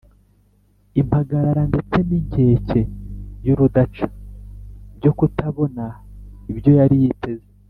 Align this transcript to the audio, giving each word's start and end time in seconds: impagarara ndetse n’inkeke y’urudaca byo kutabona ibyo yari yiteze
impagarara 1.01 1.63
ndetse 1.71 1.97
n’inkeke 2.07 2.81
y’urudaca 3.45 4.05
byo 4.97 5.11
kutabona 5.17 5.85
ibyo 6.51 6.71
yari 6.79 6.95
yiteze 7.03 7.49